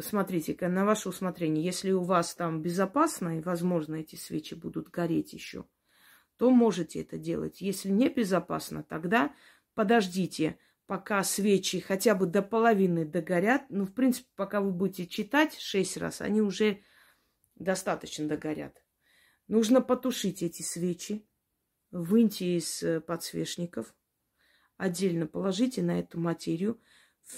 смотрите, 0.00 0.56
на 0.66 0.84
ваше 0.84 1.10
усмотрение. 1.10 1.64
Если 1.64 1.92
у 1.92 2.02
вас 2.02 2.34
там 2.34 2.60
безопасно, 2.60 3.38
и, 3.38 3.40
возможно, 3.40 3.94
эти 3.94 4.16
свечи 4.16 4.54
будут 4.54 4.88
гореть 4.88 5.32
еще, 5.32 5.64
то 6.38 6.50
можете 6.50 7.02
это 7.02 7.18
делать. 7.18 7.60
Если 7.60 7.88
не 7.88 8.08
безопасно, 8.08 8.82
тогда 8.82 9.32
подождите, 9.74 10.58
пока 10.86 11.22
свечи 11.22 11.78
хотя 11.78 12.16
бы 12.16 12.26
до 12.26 12.42
половины 12.42 13.04
догорят. 13.04 13.66
Ну, 13.68 13.84
в 13.84 13.94
принципе, 13.94 14.28
пока 14.34 14.60
вы 14.60 14.72
будете 14.72 15.06
читать 15.06 15.56
шесть 15.56 15.96
раз, 15.98 16.20
они 16.20 16.42
уже 16.42 16.80
достаточно 17.54 18.26
догорят. 18.26 18.84
Нужно 19.46 19.80
потушить 19.80 20.42
эти 20.42 20.62
свечи, 20.62 21.24
выньте 21.92 22.56
из 22.56 22.82
подсвечников, 23.06 23.94
отдельно 24.84 25.26
положите 25.26 25.82
на 25.82 25.98
эту 25.98 26.20
материю. 26.20 26.80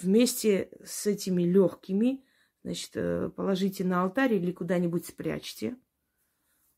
Вместе 0.03 0.71
с 0.85 1.07
этими 1.07 1.45
легкими, 1.45 2.25
значит, 2.65 2.91
э, 2.95 3.31
положите 3.31 3.85
на 3.85 4.03
алтарь 4.03 4.35
или 4.35 4.51
куда-нибудь 4.51 5.07
спрячьте. 5.07 5.77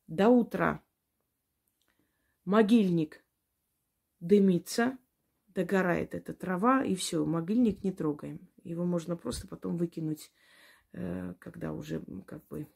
До 0.07 0.29
утра 0.29 0.83
могильник 2.45 3.25
дымится, 4.21 4.99
догорает 5.49 6.15
эта 6.15 6.35
трава, 6.35 6.85
и 6.85 6.95
все, 6.95 7.25
могильник 7.25 7.83
не 7.83 7.93
трогаем. 7.93 8.49
Его 8.63 8.85
можно 8.85 9.17
просто 9.17 9.49
потом 9.49 9.79
выкинуть, 9.79 10.31
э, 10.93 11.35
когда 11.39 11.73
уже 11.73 12.03
как 12.27 12.47
бы 12.49 12.67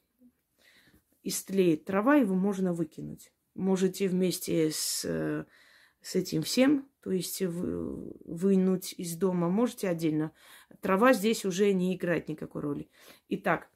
истлеет 1.22 1.84
трава, 1.84 2.16
его 2.16 2.34
можно 2.34 2.72
выкинуть. 2.72 3.32
Можете 3.54 4.08
вместе 4.08 4.70
с, 4.70 5.04
э, 5.04 5.44
с 6.02 6.16
этим 6.16 6.42
всем, 6.42 6.88
то 7.00 7.10
есть 7.10 7.40
вынуть 7.42 8.94
из 8.96 9.16
дома, 9.16 9.48
можете 9.48 9.88
отдельно. 9.88 10.32
Трава 10.80 11.12
здесь 11.12 11.44
уже 11.44 11.72
не 11.72 11.96
играет 11.96 12.28
никакой 12.28 12.62
роли. 12.62 12.90
Итак, 13.28 13.70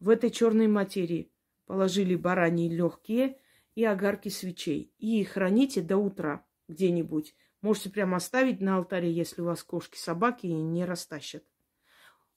в 0.00 0.08
этой 0.08 0.30
черной 0.30 0.66
материи 0.68 1.32
положили 1.66 2.14
бараньи 2.14 2.68
легкие 2.68 3.38
и 3.74 3.84
огарки 3.84 4.28
свечей. 4.28 4.92
И 4.98 5.24
храните 5.24 5.80
до 5.80 5.96
утра 5.96 6.44
где-нибудь. 6.68 7.34
Можете 7.60 7.90
прямо 7.90 8.18
оставить 8.18 8.60
на 8.60 8.76
алтаре, 8.76 9.10
если 9.10 9.40
у 9.40 9.46
вас 9.46 9.62
кошки, 9.62 9.96
собаки 9.96 10.46
не 10.46 10.84
растащат. 10.84 11.44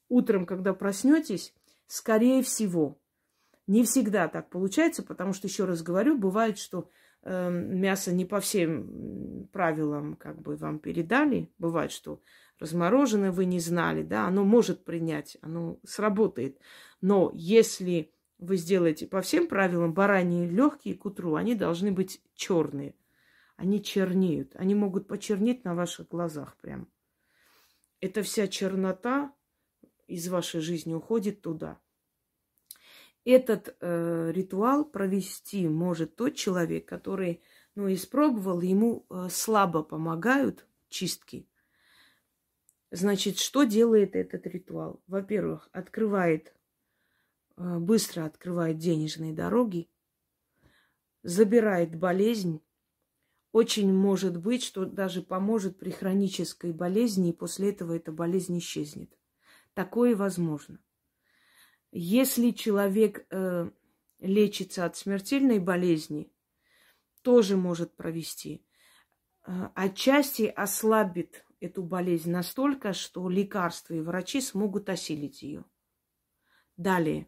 Утром, 0.08 0.46
когда 0.46 0.74
проснетесь, 0.74 1.54
скорее 1.86 2.42
всего, 2.42 2.98
не 3.68 3.84
всегда 3.84 4.30
так 4.30 4.50
получается, 4.50 5.04
потому 5.04 5.34
что, 5.34 5.48
еще 5.48 5.66
раз 5.66 5.84
говорю, 5.84 6.18
бывает, 6.18 6.58
что 6.58 6.90
мясо 7.24 8.12
не 8.14 8.26
по 8.26 8.40
всем 8.40 9.48
правилам 9.52 10.16
как 10.16 10.42
бы 10.42 10.56
вам 10.56 10.80
передали. 10.80 11.52
Бывает, 11.58 11.92
что 11.92 12.22
размороженное 12.60 13.32
вы 13.32 13.46
не 13.46 13.60
знали, 13.60 14.04
да, 14.04 14.28
оно 14.28 14.44
может 14.44 14.86
принять, 14.86 15.38
оно 15.42 15.80
сработает. 15.84 16.60
Но 17.02 17.32
если 17.34 18.12
вы 18.40 18.58
сделаете 18.58 19.08
по 19.08 19.22
всем 19.22 19.48
правилам, 19.48 19.94
бараньи 19.94 20.48
легкие 20.48 20.96
к 20.96 21.06
утру, 21.06 21.36
они 21.36 21.56
должны 21.56 21.92
быть 21.92 22.22
черные. 22.36 22.96
Они 23.56 23.82
чернеют. 23.82 24.56
Они 24.56 24.76
могут 24.76 25.08
почернеть 25.08 25.64
на 25.66 25.74
ваших 25.74 26.08
глазах 26.10 26.56
прям. 26.58 26.88
Эта 28.00 28.22
вся 28.22 28.48
чернота 28.48 29.34
из 30.06 30.30
вашей 30.30 30.62
жизни 30.62 30.94
уходит 30.94 31.42
туда. 31.42 31.80
Этот 33.28 33.76
э, 33.82 34.32
ритуал 34.34 34.86
провести 34.86 35.68
может 35.68 36.16
тот 36.16 36.36
человек, 36.36 36.88
который, 36.88 37.42
ну, 37.76 37.92
испробовал, 37.94 38.62
ему 38.62 39.06
э, 39.10 39.28
слабо 39.30 39.84
помогают 39.84 40.66
чистки. 40.88 41.46
Значит, 42.90 43.38
что 43.38 43.66
делает 43.66 44.16
этот 44.16 44.48
ритуал? 44.48 45.02
Во-первых, 45.08 45.68
открывает, 45.74 46.56
э, 47.58 47.80
быстро 47.80 48.24
открывает 48.24 48.78
денежные 48.78 49.34
дороги, 49.34 49.90
забирает 51.22 51.98
болезнь. 52.00 52.62
Очень 53.52 53.94
может 53.94 54.38
быть, 54.38 54.64
что 54.64 54.86
даже 54.86 55.22
поможет 55.22 55.78
при 55.78 55.90
хронической 55.90 56.72
болезни, 56.72 57.32
и 57.32 57.36
после 57.36 57.72
этого 57.72 57.94
эта 57.94 58.14
болезнь 58.14 58.58
исчезнет. 58.58 59.12
Такое 59.74 60.16
возможно. 60.16 60.80
Если 61.92 62.52
человек 62.52 63.26
э, 63.30 63.70
лечится 64.20 64.86
от 64.86 64.98
смертельной 64.98 65.60
болезни, 65.60 66.32
тоже 67.22 67.58
может 67.58 67.96
провести. 67.96 68.66
Э, 69.46 69.70
отчасти 69.76 70.44
ослабит 70.44 71.46
эту 71.60 71.84
болезнь 71.84 72.32
настолько, 72.32 72.94
что 72.94 73.30
лекарства 73.30 73.94
и 73.94 74.02
врачи 74.02 74.42
смогут 74.42 74.90
осилить 74.90 75.42
ее. 75.42 75.66
Далее. 76.76 77.28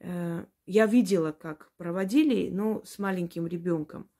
Э, 0.00 0.46
я 0.66 0.86
видела, 0.86 1.32
как 1.32 1.72
проводили, 1.76 2.50
но 2.50 2.82
с 2.84 2.98
маленьким 2.98 3.46
ребенком. 3.46 4.10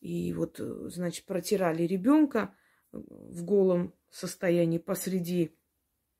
И 0.00 0.32
вот, 0.32 0.58
э, 0.58 0.88
значит, 0.88 1.24
протирали 1.26 1.84
ребенка 1.84 2.54
в 2.90 3.44
голом 3.44 3.94
состоянии 4.10 4.78
посреди 4.78 5.56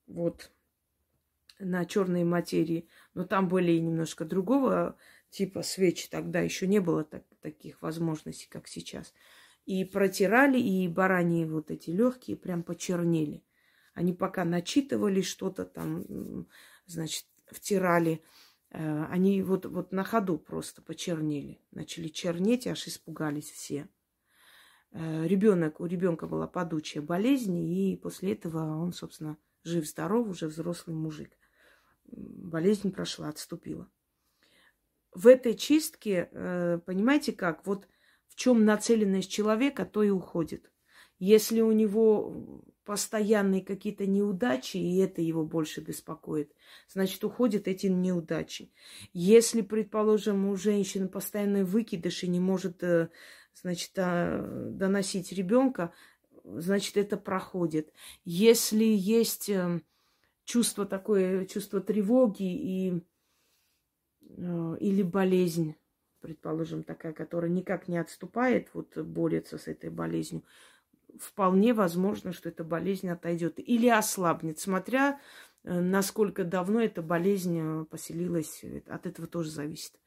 вот 0.07 0.53
на 1.65 1.85
черной 1.85 2.25
материи, 2.25 2.89
но 3.15 3.25
там 3.25 3.49
были 3.49 3.79
немножко 3.79 4.25
другого 4.25 4.97
типа 5.31 5.63
свечи, 5.63 6.09
тогда 6.11 6.41
еще 6.41 6.67
не 6.67 6.79
было 6.81 7.05
так, 7.05 7.25
таких 7.41 7.81
возможностей, 7.83 8.49
как 8.49 8.69
сейчас. 8.69 9.15
И 9.65 9.85
протирали, 9.85 10.59
и 10.59 10.89
бараньи 10.89 11.45
вот 11.45 11.71
эти 11.71 11.91
легкие 11.91 12.37
прям 12.37 12.63
почернели. 12.63 13.45
Они 13.95 14.13
пока 14.13 14.45
начитывали 14.45 15.23
что-то 15.23 15.65
там, 15.65 16.47
значит, 16.87 17.27
втирали, 17.47 18.23
э, 18.71 19.05
они 19.11 19.43
вот, 19.43 19.67
вот 19.67 19.93
на 19.93 20.05
ходу 20.05 20.39
просто 20.39 20.83
почернели. 20.83 21.61
Начали 21.71 22.09
чернеть, 22.09 22.67
аж 22.67 22.89
испугались 22.89 23.51
все. 23.51 23.89
Э, 24.91 25.27
Ребенок, 25.27 25.81
у 25.81 25.87
ребенка 25.87 26.27
была 26.27 26.47
падучая 26.47 27.03
болезнь, 27.03 27.57
и 27.57 27.97
после 27.97 28.33
этого 28.33 28.77
он, 28.83 28.93
собственно, 28.93 29.37
жив-здоров, 29.63 30.29
уже 30.29 30.49
взрослый 30.49 30.97
мужик 30.97 31.31
болезнь 32.13 32.93
прошла, 32.93 33.29
отступила. 33.29 33.89
В 35.15 35.27
этой 35.27 35.55
чистке, 35.55 36.29
э, 36.31 36.79
понимаете 36.87 37.33
как, 37.33 37.67
вот 37.67 37.87
в 38.29 38.35
чем 38.35 38.65
нацеленность 38.65 39.31
человека, 39.31 39.85
то 39.85 40.03
и 40.03 40.11
уходит. 40.11 40.71
Если 41.19 41.61
у 41.61 41.71
него 41.71 42.65
постоянные 42.85 43.63
какие-то 43.63 44.07
неудачи, 44.07 44.79
и 44.79 44.99
это 44.99 45.21
его 45.23 45.45
больше 45.45 45.81
беспокоит, 45.81 46.53
значит, 46.89 47.23
уходят 47.25 47.69
эти 47.69 47.87
неудачи. 47.87 48.73
Если, 49.13 49.61
предположим, 49.61 50.49
у 50.49 50.57
женщины 50.57 51.09
постоянный 51.09 51.65
выкидыш 51.65 52.25
и 52.25 52.29
не 52.29 52.41
может, 52.41 52.83
э, 52.83 53.11
значит, 53.55 53.93
а, 53.99 54.71
доносить 54.71 55.33
ребенка, 55.33 55.93
значит, 56.45 56.97
это 56.97 57.17
проходит. 57.17 57.93
Если 58.25 58.85
есть 58.85 59.49
эм, 59.49 59.85
чувство 60.45 60.87
такое, 60.87 61.47
чувство 61.47 61.81
тревоги 61.81 62.43
и, 62.43 63.03
э, 64.21 64.77
или 64.81 65.03
болезнь, 65.03 65.77
предположим, 66.21 66.83
такая, 66.83 67.13
которая 67.13 67.51
никак 67.51 67.89
не 67.89 67.99
отступает, 67.99 68.69
вот 68.75 68.97
борется 68.99 69.59
с 69.59 69.69
этой 69.69 69.91
болезнью, 69.91 70.45
вполне 71.19 71.75
возможно, 71.75 72.33
что 72.33 72.49
эта 72.49 72.65
болезнь 72.65 73.09
отойдет 73.09 73.59
или 73.59 73.89
ослабнет, 73.89 74.59
смотря 74.59 75.21
э, 75.65 75.81
насколько 75.81 76.45
давно 76.45 76.81
эта 76.81 77.03
болезнь 77.03 77.59
э, 77.59 77.85
поселилась, 77.85 78.65
от 78.87 79.07
этого 79.07 79.29
тоже 79.29 79.51
зависит. 79.51 79.99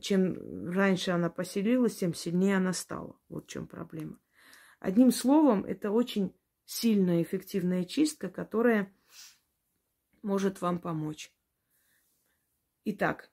Чем 0.00 0.68
раньше 0.72 1.12
она 1.12 1.30
поселилась, 1.30 1.96
тем 1.96 2.12
сильнее 2.12 2.56
она 2.56 2.72
стала. 2.72 3.16
Вот 3.28 3.44
в 3.44 3.48
чем 3.48 3.68
проблема. 3.68 4.18
Одним 4.80 5.12
словом, 5.12 5.64
это 5.64 5.92
очень 5.92 6.34
сильная, 6.64 7.22
эффективная 7.22 7.84
чистка, 7.84 8.28
которая 8.28 8.92
может 10.26 10.60
вам 10.60 10.80
помочь. 10.80 11.32
Итак, 12.84 13.30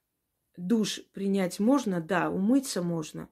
душ 0.56 1.02
принять 1.12 1.60
можно, 1.60 2.00
да, 2.00 2.30
умыться 2.30 2.82
можно. 2.82 3.30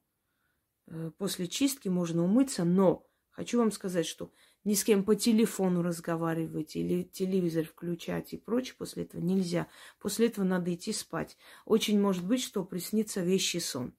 Э, 0.87 1.11
после 1.17 1.47
чистки 1.47 1.87
можно 1.87 2.23
умыться, 2.23 2.65
но 2.65 3.07
хочу 3.29 3.59
вам 3.59 3.71
сказать, 3.71 4.05
что 4.05 4.33
ни 4.63 4.73
с 4.73 4.83
кем 4.83 5.03
по 5.03 5.15
телефону 5.15 5.81
разговаривать 5.83 6.75
или 6.75 7.03
телевизор 7.03 7.65
включать 7.65 8.33
и 8.33 8.37
прочее 8.37 8.75
после 8.77 9.03
этого 9.03 9.21
нельзя. 9.21 9.67
После 9.99 10.27
этого 10.27 10.43
надо 10.43 10.73
идти 10.73 10.91
спать. 10.91 11.37
Очень 11.65 11.99
может 11.99 12.25
быть, 12.25 12.43
что 12.43 12.65
приснится 12.65 13.21
вещий 13.21 13.59
сон. 13.59 13.93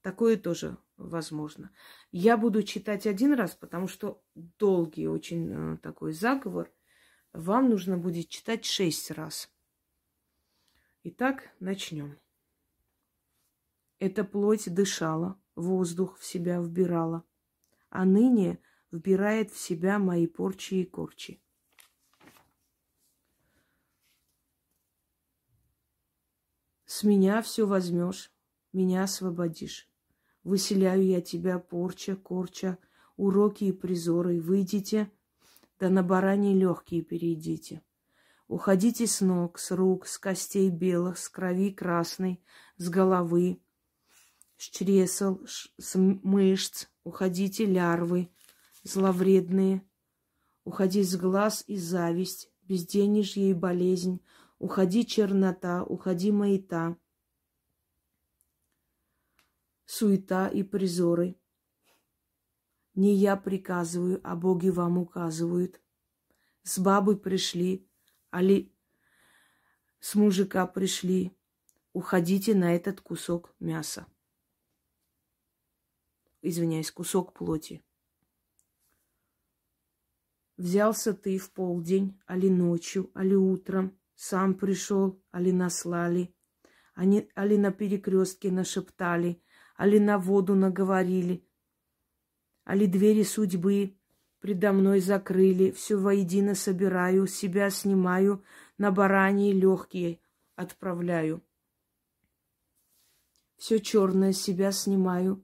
Такое 0.00 0.36
тоже 0.36 0.76
возможно. 0.96 1.70
Я 2.10 2.36
буду 2.36 2.62
читать 2.62 3.06
один 3.06 3.34
раз, 3.34 3.54
потому 3.54 3.86
что 3.86 4.22
долгий 4.34 5.08
очень 5.08 5.74
э, 5.74 5.78
такой 5.78 6.14
заговор– 6.14 6.72
вам 7.34 7.68
нужно 7.68 7.98
будет 7.98 8.28
читать 8.28 8.64
шесть 8.64 9.10
раз. 9.10 9.50
Итак, 11.02 11.50
начнем. 11.60 12.18
Эта 13.98 14.24
плоть 14.24 14.72
дышала, 14.72 15.38
воздух 15.54 16.18
в 16.18 16.24
себя 16.24 16.60
вбирала, 16.60 17.24
а 17.90 18.04
ныне 18.04 18.60
вбирает 18.90 19.50
в 19.50 19.58
себя 19.58 19.98
мои 19.98 20.26
порчи 20.26 20.74
и 20.74 20.84
корчи. 20.84 21.42
С 26.86 27.02
меня 27.02 27.42
все 27.42 27.66
возьмешь, 27.66 28.32
меня 28.72 29.02
освободишь. 29.02 29.90
Выселяю 30.44 31.04
я 31.04 31.20
тебя, 31.20 31.58
порча, 31.58 32.14
корча, 32.14 32.78
уроки 33.16 33.64
и 33.64 33.72
призоры. 33.72 34.40
Выйдите, 34.40 35.10
да 35.78 35.90
на 35.90 36.02
баране 36.02 36.54
легкие 36.54 37.02
перейдите. 37.02 37.82
Уходите 38.48 39.06
с 39.06 39.20
ног, 39.20 39.58
с 39.58 39.70
рук, 39.70 40.06
с 40.06 40.18
костей 40.18 40.70
белых, 40.70 41.18
с 41.18 41.28
крови 41.28 41.72
красной, 41.72 42.42
с 42.76 42.88
головы, 42.88 43.62
с 44.56 44.64
чресел, 44.64 45.44
с 45.78 45.98
мышц. 45.98 46.86
Уходите 47.04 47.66
лярвы 47.66 48.30
зловредные. 48.84 49.82
Уходи 50.64 51.02
с 51.02 51.16
глаз 51.16 51.64
и 51.66 51.76
зависть, 51.76 52.50
безденежье 52.62 53.50
и 53.50 53.54
болезнь. 53.54 54.20
Уходи 54.58 55.04
чернота, 55.04 55.82
уходи 55.82 56.30
маята, 56.30 56.96
суета 59.84 60.48
и 60.48 60.62
призоры. 60.62 61.36
Не 62.94 63.14
я 63.14 63.36
приказываю, 63.36 64.20
а 64.22 64.36
боги 64.36 64.68
вам 64.68 64.98
указывают. 64.98 65.80
С 66.62 66.78
бабы 66.78 67.16
пришли, 67.16 67.88
али 68.30 68.74
с 70.00 70.14
мужика 70.14 70.66
пришли. 70.66 71.36
Уходите 71.94 72.54
на 72.54 72.74
этот 72.74 73.00
кусок 73.00 73.54
мяса. 73.58 74.06
Извиняюсь, 76.42 76.90
кусок 76.90 77.32
плоти. 77.32 77.82
Взялся 80.56 81.14
ты 81.14 81.38
в 81.38 81.50
полдень, 81.52 82.20
али 82.26 82.50
ночью, 82.50 83.10
али 83.14 83.34
утром, 83.34 83.98
сам 84.14 84.54
пришел, 84.54 85.20
али 85.30 85.52
наслали, 85.52 86.34
али 86.94 87.56
на 87.56 87.72
перекрестке 87.72 88.50
нашептали, 88.50 89.42
али 89.76 89.98
на 89.98 90.18
воду 90.18 90.54
наговорили, 90.54 91.43
али 92.64 92.86
двери 92.86 93.22
судьбы 93.22 93.96
предо 94.40 94.72
мной 94.72 95.00
закрыли, 95.00 95.70
все 95.70 95.96
воедино 95.96 96.54
собираю, 96.54 97.26
себя 97.26 97.70
снимаю, 97.70 98.44
на 98.76 98.90
бараньи 98.90 99.52
легкие 99.52 100.20
отправляю. 100.54 101.42
Все 103.56 103.80
черное 103.80 104.32
себя 104.32 104.70
снимаю, 104.70 105.42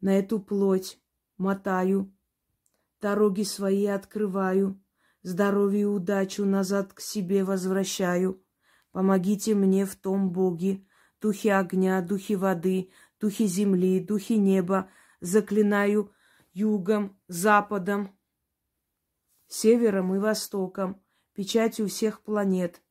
на 0.00 0.16
эту 0.16 0.38
плоть 0.38 1.00
мотаю, 1.38 2.14
дороги 3.00 3.42
свои 3.42 3.86
открываю, 3.86 4.80
здоровье 5.22 5.82
и 5.82 5.84
удачу 5.84 6.44
назад 6.44 6.92
к 6.92 7.00
себе 7.00 7.42
возвращаю. 7.42 8.44
Помогите 8.92 9.54
мне 9.56 9.86
в 9.86 9.96
том, 9.96 10.30
боги, 10.30 10.86
духи 11.20 11.48
огня, 11.48 12.00
духи 12.00 12.36
воды, 12.36 12.90
духи 13.18 13.46
земли, 13.46 13.98
духи 14.00 14.36
неба, 14.36 14.88
заклинаю 15.22 16.12
югом, 16.52 17.18
западом, 17.28 18.14
севером 19.46 20.14
и 20.14 20.18
востоком, 20.18 21.00
печатью 21.32 21.88
всех 21.88 22.20
планет, 22.22 22.82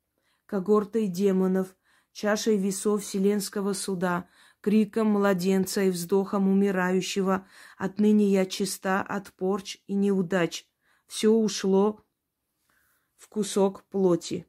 когортой 0.46 1.08
демонов, 1.08 1.76
чашей 2.14 2.58
весов 2.58 3.04
вселенского 3.04 3.74
суда, 3.74 4.28
криком 4.62 5.08
младенца 5.08 5.84
и 5.84 5.90
вздохом 5.92 6.48
умирающего. 6.48 7.48
Отныне 7.78 8.28
я 8.30 8.46
чиста 8.46 9.02
от 9.02 9.34
порч 9.34 9.78
и 9.88 9.94
неудач. 9.94 10.66
Все 11.08 11.30
ушло 11.30 12.04
в 13.18 13.28
кусок 13.28 13.84
плоти. 13.84 14.48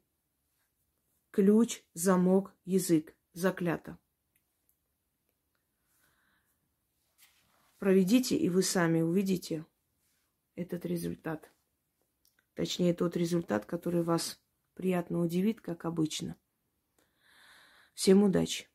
Ключ, 1.31 1.83
замок, 1.93 2.53
язык. 2.63 3.15
Заклято. 3.33 3.97
Проведите, 7.83 8.37
и 8.37 8.47
вы 8.47 8.63
сами 8.63 9.01
увидите 9.01 9.65
этот 10.55 10.85
результат. 10.85 11.51
Точнее, 12.53 12.93
тот 12.93 13.17
результат, 13.17 13.65
который 13.65 14.03
вас 14.03 14.41
приятно 14.73 15.19
удивит, 15.19 15.59
как 15.59 15.83
обычно. 15.83 16.37
Всем 17.93 18.23
удачи! 18.23 18.69